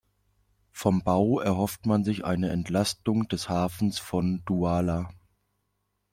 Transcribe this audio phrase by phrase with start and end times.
[0.71, 5.13] Vom Bau erhofft man sich eine Entlastung des Hafens von Douala.